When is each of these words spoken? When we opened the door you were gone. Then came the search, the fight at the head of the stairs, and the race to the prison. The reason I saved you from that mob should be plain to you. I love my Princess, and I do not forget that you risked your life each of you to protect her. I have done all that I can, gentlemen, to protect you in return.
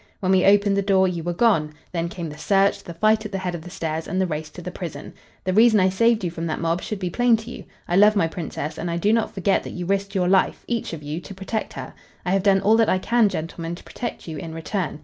When 0.19 0.31
we 0.31 0.43
opened 0.45 0.75
the 0.75 0.81
door 0.81 1.07
you 1.07 1.21
were 1.21 1.31
gone. 1.35 1.73
Then 1.91 2.09
came 2.09 2.27
the 2.29 2.35
search, 2.39 2.83
the 2.83 2.95
fight 2.95 3.23
at 3.23 3.31
the 3.31 3.37
head 3.37 3.53
of 3.53 3.61
the 3.61 3.69
stairs, 3.69 4.07
and 4.07 4.19
the 4.19 4.25
race 4.25 4.49
to 4.49 4.61
the 4.63 4.71
prison. 4.71 5.13
The 5.43 5.53
reason 5.53 5.79
I 5.79 5.89
saved 5.89 6.23
you 6.23 6.31
from 6.31 6.47
that 6.47 6.59
mob 6.59 6.81
should 6.81 6.97
be 6.97 7.11
plain 7.11 7.37
to 7.37 7.51
you. 7.51 7.65
I 7.87 7.95
love 7.97 8.15
my 8.15 8.25
Princess, 8.25 8.79
and 8.79 8.89
I 8.89 8.97
do 8.97 9.13
not 9.13 9.31
forget 9.35 9.61
that 9.61 9.73
you 9.73 9.85
risked 9.85 10.15
your 10.15 10.27
life 10.27 10.65
each 10.65 10.91
of 10.93 11.03
you 11.03 11.19
to 11.21 11.35
protect 11.35 11.73
her. 11.73 11.93
I 12.25 12.31
have 12.31 12.41
done 12.41 12.61
all 12.61 12.77
that 12.77 12.89
I 12.89 12.97
can, 12.97 13.29
gentlemen, 13.29 13.75
to 13.75 13.83
protect 13.83 14.27
you 14.27 14.37
in 14.37 14.55
return. 14.55 14.99